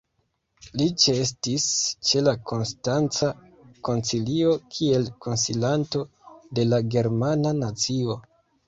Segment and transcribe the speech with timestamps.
[0.79, 1.67] Li ĉeestis
[2.09, 3.31] ĉe la Konstanca
[3.91, 6.07] Koncilio kiel konsilanto
[6.61, 8.23] de la "germana nacio".